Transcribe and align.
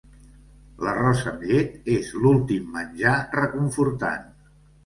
L'arròs 0.85 1.21
amb 1.33 1.43
llet 1.51 1.91
és 1.97 2.09
l'últim 2.23 2.75
menjar 2.79 3.15
reconfortant. 3.39 4.29